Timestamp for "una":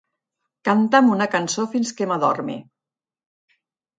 1.15-1.27